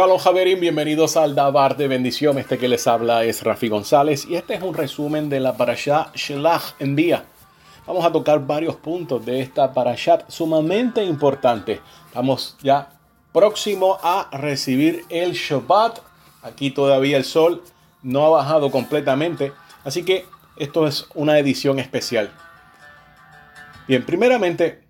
[0.00, 2.38] Shalom Javerín, bienvenidos al Dabar de Bendición.
[2.38, 6.10] Este que les habla es Rafi González y este es un resumen de la parasha
[6.14, 7.26] Shelach Envía.
[7.86, 11.82] Vamos a tocar varios puntos de esta parashat sumamente importante.
[12.06, 12.88] Estamos ya
[13.34, 15.98] próximo a recibir el Shabbat.
[16.40, 17.62] Aquí todavía el sol
[18.02, 19.52] no ha bajado completamente,
[19.84, 20.24] así que
[20.56, 22.32] esto es una edición especial.
[23.86, 24.82] Bien, primeramente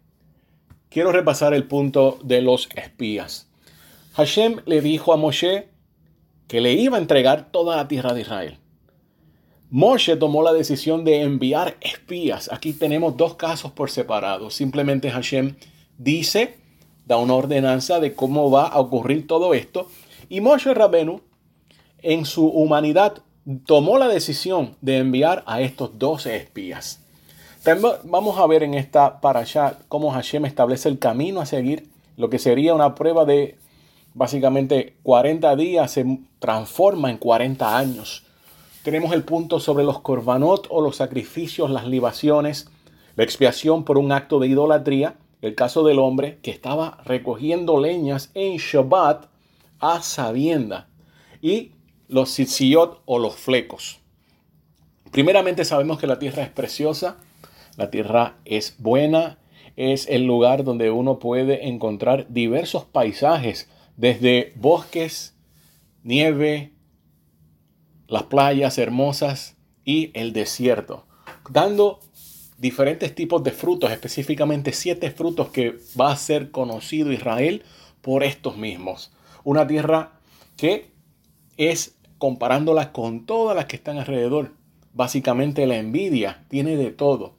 [0.88, 3.49] quiero repasar el punto de los espías.
[4.14, 5.68] Hashem le dijo a Moshe
[6.48, 8.58] que le iba a entregar toda la tierra de Israel.
[9.70, 12.50] Moshe tomó la decisión de enviar espías.
[12.52, 14.50] Aquí tenemos dos casos por separado.
[14.50, 15.54] Simplemente Hashem
[15.96, 16.58] dice,
[17.06, 19.86] da una ordenanza de cómo va a ocurrir todo esto.
[20.28, 21.20] Y Moshe Rabenu,
[22.02, 23.22] en su humanidad,
[23.64, 27.06] tomó la decisión de enviar a estos 12 espías.
[28.04, 32.40] vamos a ver en esta parasha cómo Hashem establece el camino a seguir, lo que
[32.40, 33.56] sería una prueba de
[34.14, 38.24] básicamente 40 días se transforma en 40 años.
[38.82, 42.70] Tenemos el punto sobre los korbanot o los sacrificios, las libaciones,
[43.16, 48.30] la expiación por un acto de idolatría, el caso del hombre que estaba recogiendo leñas
[48.34, 49.26] en Shabbat
[49.78, 50.88] a sabienda
[51.42, 51.72] y
[52.08, 54.00] los tzitziyot o los flecos.
[55.10, 57.16] Primeramente sabemos que la tierra es preciosa,
[57.76, 59.38] la tierra es buena,
[59.76, 65.34] es el lugar donde uno puede encontrar diversos paisajes desde bosques,
[66.02, 66.72] nieve,
[68.08, 71.06] las playas hermosas y el desierto,
[71.48, 72.00] dando
[72.58, 77.62] diferentes tipos de frutos, específicamente siete frutos que va a ser conocido Israel
[78.02, 79.12] por estos mismos.
[79.44, 80.12] Una tierra
[80.56, 80.90] que
[81.56, 84.52] es, comparándola con todas las que están alrededor,
[84.92, 87.34] básicamente la envidia tiene de todo.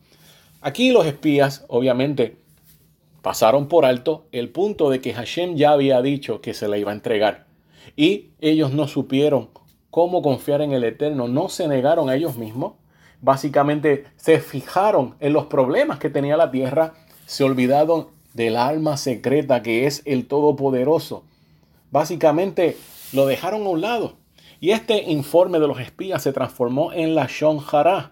[0.61, 2.37] Aquí los espías, obviamente,
[3.21, 6.92] pasaron por alto el punto de que Hashem ya había dicho que se le iba
[6.92, 7.45] a entregar.
[7.95, 9.49] Y ellos no supieron
[9.89, 12.73] cómo confiar en el Eterno, no se negaron a ellos mismos.
[13.21, 16.93] Básicamente se fijaron en los problemas que tenía la tierra,
[17.26, 21.23] se olvidaron del alma secreta que es el Todopoderoso.
[21.92, 22.77] Básicamente
[23.14, 24.14] lo dejaron a un lado.
[24.59, 28.11] Y este informe de los espías se transformó en la Shonjara,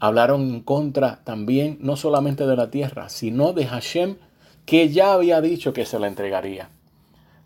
[0.00, 4.16] hablaron en contra también no solamente de la tierra, sino de Hashem,
[4.64, 6.70] que ya había dicho que se la entregaría.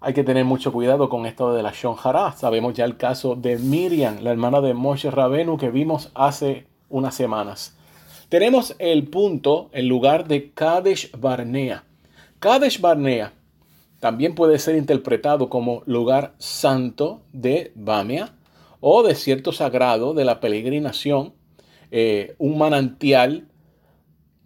[0.01, 2.33] Hay que tener mucho cuidado con esto de la Shonjara.
[2.33, 7.15] Sabemos ya el caso de Miriam, la hermana de Moshe Rabenu, que vimos hace unas
[7.15, 7.77] semanas.
[8.29, 11.85] Tenemos el punto, el lugar de Kadesh Barnea.
[12.41, 13.33] Kadesh Barnea
[14.01, 18.35] también puede ser interpretado como lugar santo de Bamia
[18.81, 21.35] o desierto sagrado de la peregrinación
[21.95, 23.47] eh, un manantial.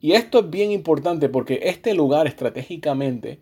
[0.01, 3.39] Y esto es bien importante porque este lugar estratégicamente,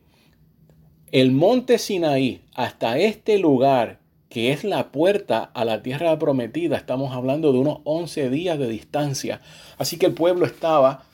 [1.11, 7.15] el monte Sinaí, hasta este lugar que es la puerta a la tierra prometida, estamos
[7.15, 9.41] hablando de unos 11 días de distancia.
[9.79, 11.05] Así que el pueblo estaba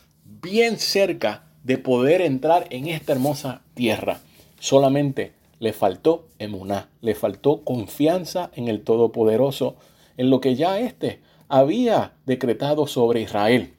[0.43, 4.21] bien cerca de poder entrar en esta hermosa tierra.
[4.59, 9.77] Solamente le faltó emuná, le faltó confianza en el Todopoderoso,
[10.17, 11.21] en lo que ya este
[11.51, 13.75] había decretado sobre Israel.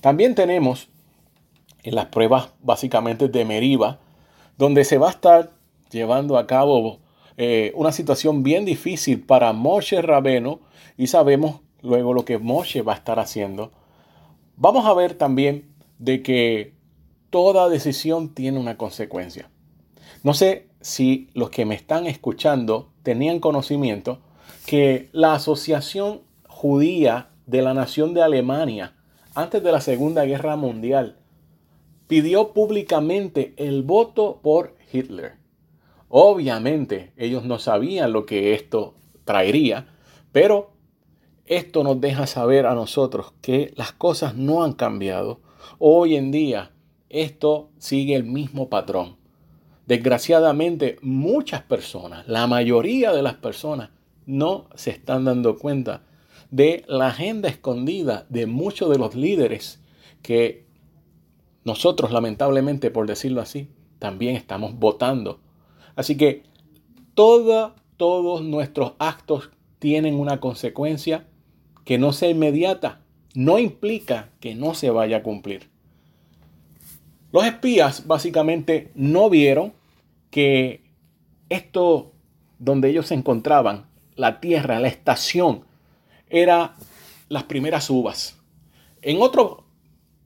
[0.00, 0.88] También tenemos
[1.82, 3.98] en las pruebas básicamente de Meriba,
[4.56, 5.52] donde se va a estar
[5.90, 7.00] llevando a cabo
[7.36, 10.60] eh, una situación bien difícil para Moshe Rabeno
[10.96, 13.72] y sabemos luego lo que Moshe va a estar haciendo.
[14.56, 16.74] Vamos a ver también de que
[17.30, 19.50] toda decisión tiene una consecuencia.
[20.22, 24.18] No sé si los que me están escuchando tenían conocimiento
[24.66, 26.22] que la Asociación
[26.58, 28.96] judía de la nación de Alemania
[29.36, 31.20] antes de la Segunda Guerra Mundial
[32.08, 35.34] pidió públicamente el voto por Hitler.
[36.08, 39.86] Obviamente ellos no sabían lo que esto traería,
[40.32, 40.72] pero
[41.46, 45.40] esto nos deja saber a nosotros que las cosas no han cambiado.
[45.78, 46.72] Hoy en día
[47.08, 49.16] esto sigue el mismo patrón.
[49.86, 53.90] Desgraciadamente muchas personas, la mayoría de las personas,
[54.26, 56.02] no se están dando cuenta
[56.50, 59.80] de la agenda escondida de muchos de los líderes
[60.22, 60.66] que
[61.64, 63.68] nosotros, lamentablemente, por decirlo así,
[63.98, 65.40] también estamos votando.
[65.96, 66.44] Así que
[67.14, 71.26] todos nuestros actos tienen una consecuencia
[71.84, 73.00] que no sea inmediata.
[73.34, 75.68] No implica que no se vaya a cumplir.
[77.32, 79.74] Los espías básicamente no vieron
[80.30, 80.82] que
[81.50, 82.12] esto
[82.58, 83.86] donde ellos se encontraban,
[84.16, 85.67] la tierra, la estación
[86.30, 86.76] era
[87.28, 88.38] las primeras uvas.
[89.02, 89.64] En otro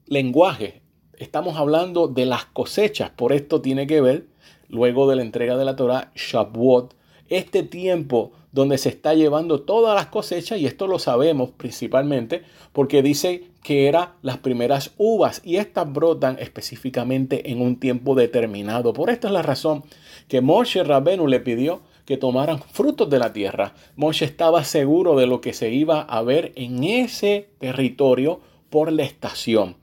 [0.05, 0.81] lenguaje,
[1.17, 4.27] estamos hablando de las cosechas, por esto tiene que ver
[4.67, 6.95] luego de la entrega de la Torah, Shavuot,
[7.29, 13.01] este tiempo donde se está llevando todas las cosechas, y esto lo sabemos principalmente porque
[13.01, 18.93] dice que eran las primeras uvas y estas brotan específicamente en un tiempo determinado.
[18.93, 19.83] Por esta es la razón
[20.27, 23.73] que Moshe Rabenu le pidió que tomaran frutos de la tierra.
[23.95, 29.03] Moshe estaba seguro de lo que se iba a ver en ese territorio por la
[29.03, 29.77] estación.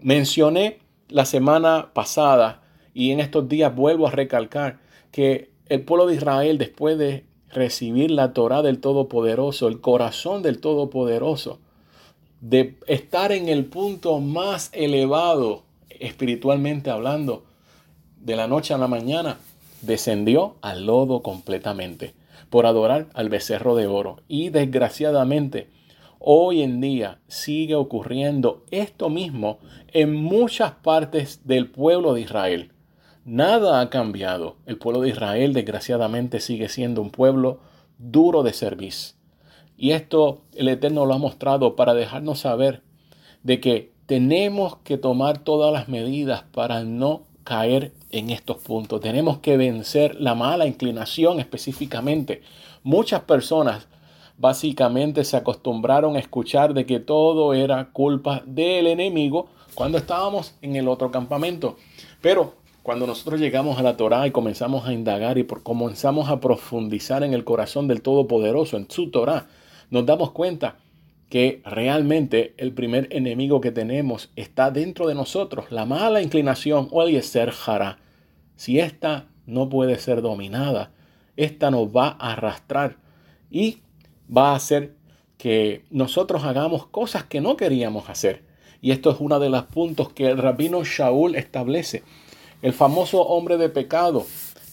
[0.00, 0.78] Mencioné
[1.08, 2.62] la semana pasada
[2.92, 4.80] y en estos días vuelvo a recalcar
[5.10, 10.60] que el pueblo de Israel después de recibir la Torah del Todopoderoso, el corazón del
[10.60, 11.60] Todopoderoso,
[12.40, 17.44] de estar en el punto más elevado espiritualmente hablando,
[18.20, 19.38] de la noche a la mañana,
[19.86, 22.14] descendió al lodo completamente
[22.50, 24.20] por adorar al becerro de oro.
[24.28, 25.70] Y desgraciadamente,
[26.18, 29.58] hoy en día sigue ocurriendo esto mismo
[29.92, 32.72] en muchas partes del pueblo de Israel.
[33.24, 34.56] Nada ha cambiado.
[34.66, 37.60] El pueblo de Israel desgraciadamente sigue siendo un pueblo
[37.98, 39.16] duro de servicio.
[39.76, 42.82] Y esto el Eterno lo ha mostrado para dejarnos saber
[43.42, 49.00] de que tenemos que tomar todas las medidas para no caer en estos puntos.
[49.00, 52.42] Tenemos que vencer la mala inclinación específicamente.
[52.82, 53.86] Muchas personas
[54.38, 60.76] básicamente se acostumbraron a escuchar de que todo era culpa del enemigo cuando estábamos en
[60.76, 61.76] el otro campamento.
[62.20, 67.22] Pero cuando nosotros llegamos a la Torá y comenzamos a indagar y comenzamos a profundizar
[67.22, 69.46] en el corazón del Todopoderoso, en su Torá,
[69.90, 70.76] nos damos cuenta
[71.34, 77.02] que realmente el primer enemigo que tenemos está dentro de nosotros, la mala inclinación o
[77.02, 77.98] el ser jara.
[78.54, 80.92] Si esta no puede ser dominada,
[81.36, 82.98] esta nos va a arrastrar
[83.50, 83.78] y
[84.30, 84.94] va a hacer
[85.36, 88.44] que nosotros hagamos cosas que no queríamos hacer.
[88.80, 92.04] Y esto es uno de los puntos que el rabino Shaul establece
[92.62, 94.24] el famoso hombre de pecado,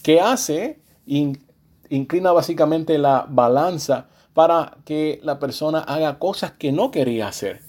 [0.04, 7.28] que hace, inclina básicamente la balanza para que la persona haga cosas que no quería
[7.28, 7.60] hacer.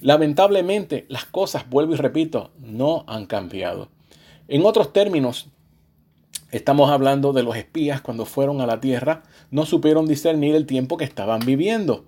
[0.00, 3.88] Lamentablemente, las cosas, vuelvo y repito, no han cambiado.
[4.48, 5.48] En otros términos,
[6.50, 10.96] estamos hablando de los espías cuando fueron a la tierra, no supieron discernir el tiempo
[10.96, 12.04] que estaban viviendo.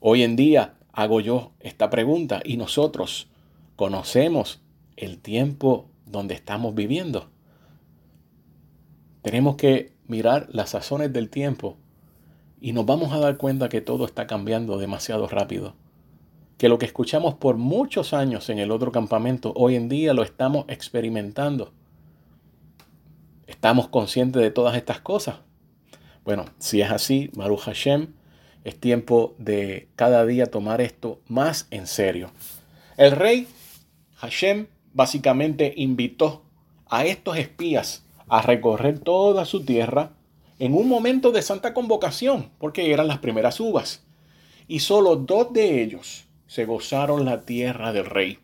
[0.00, 3.28] Hoy en día hago yo esta pregunta y nosotros
[3.76, 4.60] conocemos
[4.96, 7.28] el tiempo donde estamos viviendo.
[9.22, 11.76] Tenemos que mirar las sazones del tiempo
[12.60, 15.74] y nos vamos a dar cuenta que todo está cambiando demasiado rápido.
[16.56, 20.22] Que lo que escuchamos por muchos años en el otro campamento, hoy en día lo
[20.22, 21.72] estamos experimentando.
[23.46, 25.36] ¿Estamos conscientes de todas estas cosas?
[26.24, 28.14] Bueno, si es así, Maru Hashem,
[28.64, 32.32] es tiempo de cada día tomar esto más en serio.
[32.96, 33.46] El rey
[34.16, 36.42] Hashem básicamente invitó
[36.86, 40.17] a estos espías a recorrer toda su tierra
[40.58, 44.04] en un momento de santa convocación, porque eran las primeras uvas.
[44.66, 48.38] Y solo dos de ellos se gozaron la tierra del rey.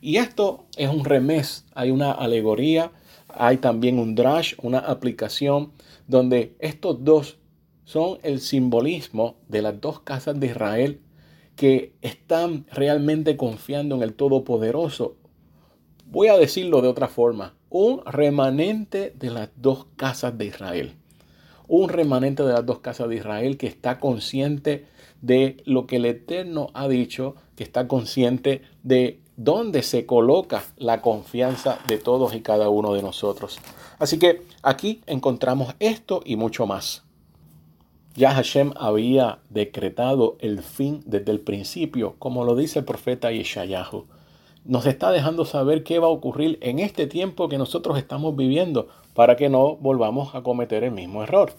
[0.00, 2.92] Y esto es un remés, hay una alegoría,
[3.28, 5.72] hay también un drash, una aplicación,
[6.06, 7.38] donde estos dos
[7.84, 11.00] son el simbolismo de las dos casas de Israel
[11.56, 15.16] que están realmente confiando en el Todopoderoso
[16.06, 20.94] voy a decirlo de otra forma, un remanente de las dos casas de Israel.
[21.68, 24.86] Un remanente de las dos casas de Israel que está consciente
[25.22, 31.02] de lo que el Eterno ha dicho, que está consciente de dónde se coloca la
[31.02, 33.58] confianza de todos y cada uno de nosotros.
[33.98, 37.04] Así que aquí encontramos esto y mucho más.
[38.14, 44.06] Ya Hashem había decretado el fin desde el principio, como lo dice el profeta Yeshayahu
[44.66, 48.88] nos está dejando saber qué va a ocurrir en este tiempo que nosotros estamos viviendo
[49.14, 51.52] para que no volvamos a cometer el mismo error.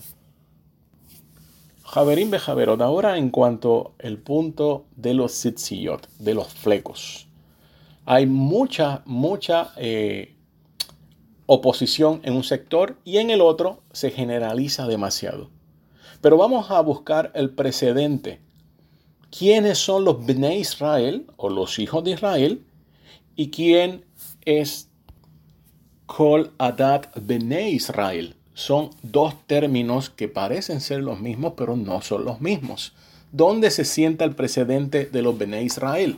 [1.83, 7.27] Javerín Bejaverot, ahora en cuanto al punto de los sitziyot, de los flecos.
[8.05, 10.35] Hay mucha, mucha eh,
[11.45, 15.49] oposición en un sector y en el otro se generaliza demasiado.
[16.19, 18.41] Pero vamos a buscar el precedente.
[19.29, 22.66] ¿Quiénes son los Bnei Israel o los hijos de Israel
[23.39, 24.03] ¿Y quién
[24.45, 24.89] es
[26.07, 28.35] Kol Adat Bene Israel?
[28.55, 32.93] Son dos términos que parecen ser los mismos, pero no son los mismos.
[33.31, 36.17] ¿Dónde se sienta el precedente de los Bene Israel?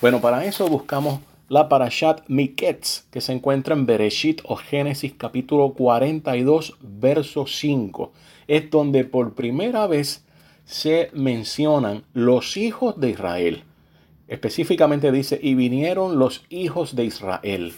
[0.00, 5.74] Bueno, para eso buscamos la Parashat Miketz, que se encuentra en Bereshit o Génesis capítulo
[5.74, 8.12] 42, verso 5.
[8.48, 10.24] Es donde por primera vez
[10.64, 13.62] se mencionan los hijos de Israel.
[14.28, 17.72] Específicamente dice, y vinieron los hijos de Israel.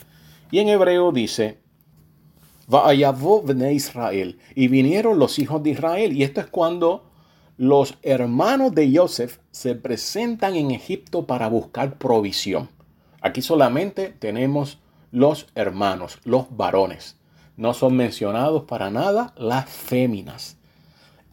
[0.51, 1.59] Y en hebreo dice,
[3.73, 4.39] Israel.
[4.57, 6.13] Y vinieron los hijos de Israel.
[6.13, 7.05] Y esto es cuando
[7.57, 12.69] los hermanos de Joseph se presentan en Egipto para buscar provisión.
[13.21, 14.81] Aquí solamente tenemos
[15.13, 17.17] los hermanos, los varones.
[17.57, 20.57] No son mencionados para nada las féminas.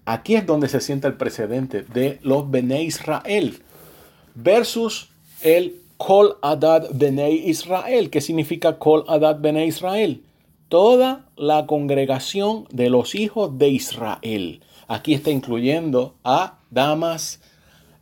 [0.05, 3.63] Aquí es donde se sienta el precedente de los Bene Israel
[4.37, 5.09] versus
[5.41, 8.11] el Kol Adad Bene Israel.
[8.11, 10.23] ¿Qué significa Kol Adad Bene Israel?
[10.69, 14.61] Toda la congregación de los hijos de Israel.
[14.87, 17.41] Aquí está incluyendo a damas,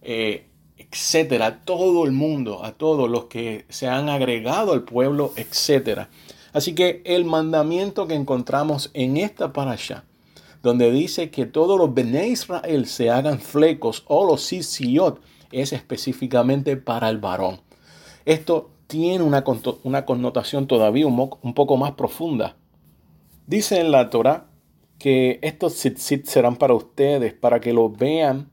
[0.01, 0.45] eh,
[0.77, 6.09] etcétera, todo el mundo, a todos los que se han agregado al pueblo, etcétera.
[6.51, 10.03] Así que el mandamiento que encontramos en esta parasha,
[10.61, 15.21] donde dice que todos los Bene Israel se hagan flecos o los sisiot,
[15.55, 17.61] es específicamente para el varón.
[18.25, 19.43] Esto tiene una,
[19.83, 22.55] una connotación todavía un, poco más profunda.
[23.47, 24.47] Dice en la Torah
[24.99, 28.49] que estos tzitzit serán para ustedes, para que los vean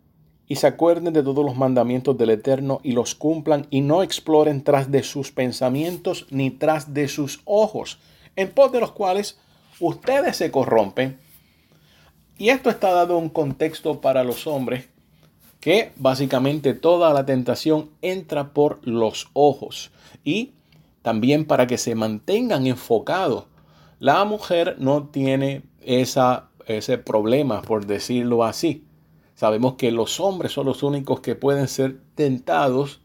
[0.47, 4.62] y se acuerden de todos los mandamientos del Eterno y los cumplan y no exploren
[4.62, 7.99] tras de sus pensamientos ni tras de sus ojos,
[8.37, 9.38] en pos de los cuales
[9.80, 11.18] ustedes se corrompen.
[12.38, 14.91] Y esto está dado un contexto para los hombres
[15.62, 19.92] que básicamente toda la tentación entra por los ojos
[20.25, 20.54] y
[21.02, 23.45] también para que se mantengan enfocados.
[24.00, 28.85] La mujer no tiene esa, ese problema, por decirlo así.
[29.37, 33.00] Sabemos que los hombres son los únicos que pueden ser tentados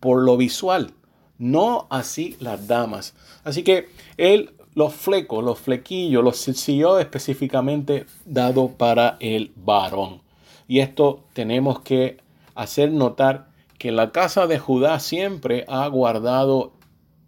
[0.00, 0.94] por lo visual,
[1.36, 3.14] no así las damas.
[3.44, 10.22] Así que él, los flecos, los flequillos, los silló específicamente dado para el varón.
[10.70, 12.18] Y esto tenemos que
[12.54, 16.74] hacer notar que la casa de Judá siempre ha guardado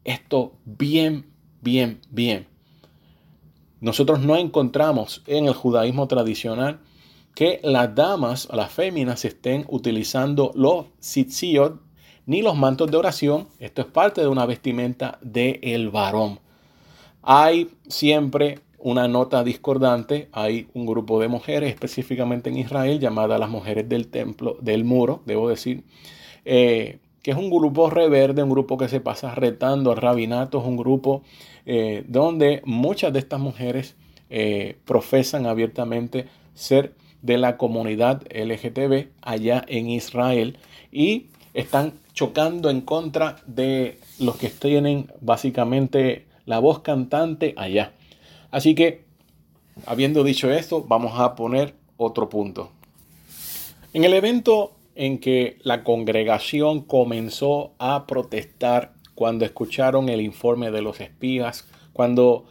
[0.04, 1.26] esto bien,
[1.60, 2.46] bien, bien.
[3.80, 6.78] Nosotros no encontramos en el judaísmo tradicional
[7.34, 11.80] que las damas, las féminas, estén utilizando los sitziot
[12.26, 13.48] ni los mantos de oración.
[13.58, 16.38] Esto es parte de una vestimenta del el varón.
[17.22, 20.28] Hay siempre una nota discordante.
[20.32, 25.22] Hay un grupo de mujeres, específicamente en Israel, llamadas las mujeres del templo, del muro,
[25.24, 25.84] debo decir,
[26.44, 30.64] eh, que es un grupo reverde, un grupo que se pasa retando al rabinato, es
[30.64, 31.22] un grupo
[31.64, 33.94] eh, donde muchas de estas mujeres
[34.28, 40.58] eh, profesan abiertamente ser de la comunidad LGTB allá en Israel
[40.90, 47.92] y están chocando en contra de los que tienen básicamente la voz cantante allá.
[48.52, 49.04] Así que,
[49.86, 52.70] habiendo dicho esto, vamos a poner otro punto.
[53.92, 60.82] En el evento en que la congregación comenzó a protestar cuando escucharon el informe de
[60.82, 62.44] los espías, cuando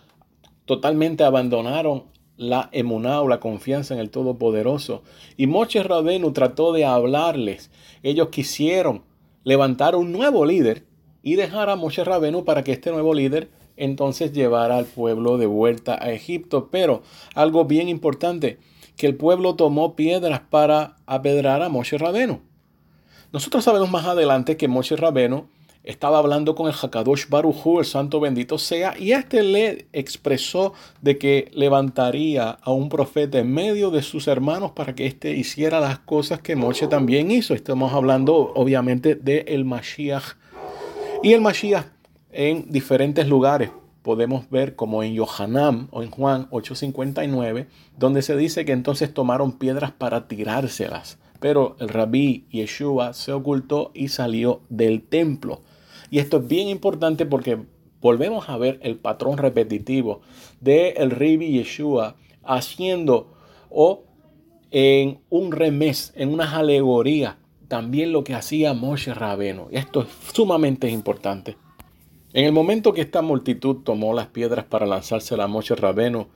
[0.66, 2.06] totalmente abandonaron
[2.36, 5.04] la emuná o la confianza en el Todopoderoso.
[5.38, 7.70] Y Moche Rabenu trató de hablarles.
[8.02, 9.04] Ellos quisieron
[9.44, 10.86] levantar un nuevo líder
[11.22, 13.50] y dejar a Moche Rabenu para que este nuevo líder
[13.82, 16.70] entonces llevara al pueblo de vuelta a Egipto.
[16.72, 17.02] Pero
[17.34, 18.60] algo bien importante,
[18.96, 22.42] que el pueblo tomó piedras para apedrar a Moshe Rabenu.
[23.34, 25.48] Nosotros sabemos más adelante que Moshe Rabenu
[25.84, 31.18] estaba hablando con el Hakadosh Baruchu, el santo bendito sea, y este le expresó de
[31.18, 35.98] que levantaría a un profeta en medio de sus hermanos para que éste hiciera las
[35.98, 37.56] cosas que Moshe también hizo.
[37.56, 40.36] Estamos hablando obviamente del el Mashiach.
[41.24, 41.86] Y el Mashiach
[42.32, 43.72] en diferentes lugares
[44.02, 49.54] podemos ver como en Yohanan o en Juan 8:59, donde se dice que entonces tomaron
[49.54, 51.20] piedras para tirárselas.
[51.40, 55.62] Pero el rabí Yeshua se ocultó y salió del templo.
[56.10, 57.60] Y esto es bien importante porque
[58.00, 60.22] volvemos a ver el patrón repetitivo
[60.60, 63.34] de el rabí Yeshua haciendo
[63.70, 64.04] o
[64.72, 67.36] en un remés, en unas alegorías,
[67.68, 69.68] también lo que hacía Moshe Rabeno.
[69.72, 71.56] Esto es sumamente importante.
[72.34, 76.30] En el momento que esta multitud tomó las piedras para lanzarse a la Moshe Rabeno,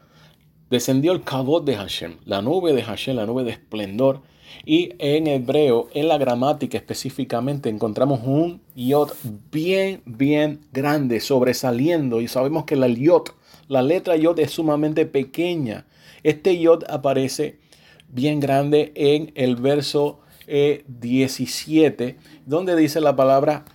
[0.69, 4.21] descendió el cabot de Hashem, la nube de Hashem, la nube de esplendor.
[4.65, 9.11] Y en hebreo, en la gramática específicamente, encontramos un yod
[9.51, 12.19] bien, bien grande, sobresaliendo.
[12.19, 13.29] Y sabemos que la yod,
[13.69, 15.85] la letra yod es sumamente pequeña.
[16.23, 17.59] Este yod aparece
[18.09, 23.65] bien grande en el verso 17, eh, donde dice la palabra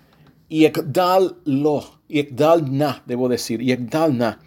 [0.50, 2.00] Yekdal lo
[2.68, 3.60] na, debo decir,
[4.12, 4.40] na.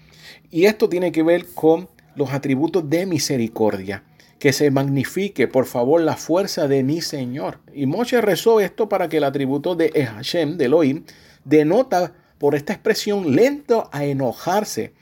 [0.51, 4.03] Y esto tiene que ver con los atributos de misericordia.
[4.37, 7.61] Que se magnifique, por favor, la fuerza de mi Señor.
[7.73, 11.05] Y Moshe rezó esto para que el atributo de Hashem, de Elohim,
[11.45, 14.93] denota por esta expresión lento a enojarse.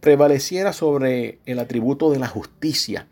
[0.00, 3.08] prevaleciera sobre el atributo de la justicia.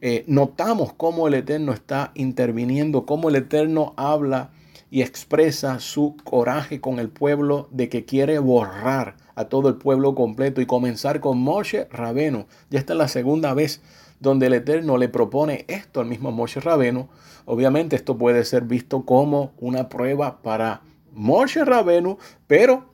[0.00, 4.50] Eh, notamos cómo el Eterno está interviniendo, cómo el Eterno habla
[4.90, 10.14] y expresa su coraje con el pueblo de que quiere borrar a todo el pueblo
[10.14, 12.46] completo y comenzar con Moshe Rabeno.
[12.70, 13.80] Ya esta es la segunda vez
[14.18, 17.08] donde el Eterno le propone esto al mismo Moshe Rabeno.
[17.46, 20.82] Obviamente esto puede ser visto como una prueba para
[21.12, 22.18] Moshe Rabenu,
[22.48, 22.84] pero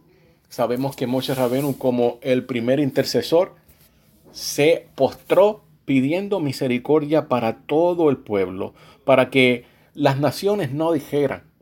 [0.51, 3.55] sabemos que Moshe Rabenu como el primer intercesor
[4.33, 8.75] se postró pidiendo misericordia para todo el pueblo,
[9.05, 11.56] para que las naciones no dijeran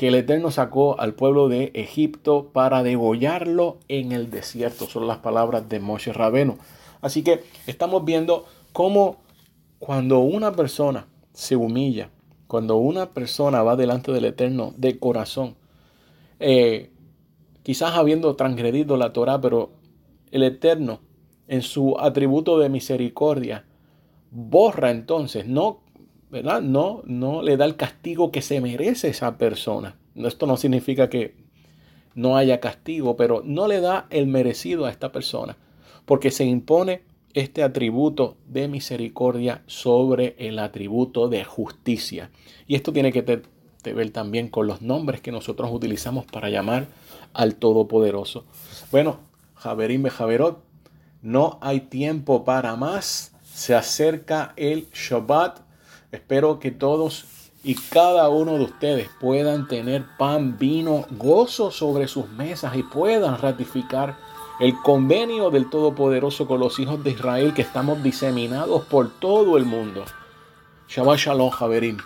[0.00, 4.86] que el Eterno sacó al pueblo de Egipto para degollarlo en el desierto.
[4.86, 6.56] Son las palabras de Moshe Rabeno.
[7.02, 9.18] Así que estamos viendo cómo
[9.78, 12.08] cuando una persona se humilla,
[12.46, 15.56] cuando una persona va delante del Eterno de corazón,
[16.38, 16.88] eh,
[17.62, 19.68] quizás habiendo transgredido la Torah, pero
[20.30, 21.00] el Eterno,
[21.46, 23.66] en su atributo de misericordia,
[24.30, 25.82] borra entonces, no,
[26.30, 26.62] ¿verdad?
[26.62, 29.96] No, no le da el castigo que se merece esa persona.
[30.14, 31.34] Esto no significa que
[32.14, 35.56] no haya castigo, pero no le da el merecido a esta persona,
[36.04, 37.02] porque se impone
[37.34, 42.30] este atributo de misericordia sobre el atributo de justicia.
[42.66, 46.88] Y esto tiene que ver también con los nombres que nosotros utilizamos para llamar
[47.32, 48.44] al Todopoderoso.
[48.90, 49.20] Bueno,
[49.54, 50.62] Javerim Javerot,
[51.22, 53.32] no hay tiempo para más.
[53.44, 55.69] Se acerca el Shabbat.
[56.12, 57.24] Espero que todos
[57.62, 63.38] y cada uno de ustedes puedan tener pan, vino, gozo sobre sus mesas y puedan
[63.38, 64.16] ratificar
[64.60, 69.64] el convenio del Todopoderoso con los hijos de Israel que estamos diseminados por todo el
[69.64, 70.04] mundo.
[70.88, 71.98] Shabbat Shalom, Javerim.